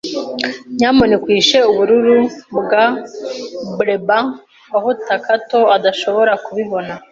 [0.77, 2.17] Nyamuneka uhishe ubururu
[2.59, 2.85] bwa
[3.77, 4.27] blueberry
[4.77, 6.93] aho Takako adashobora kubibona.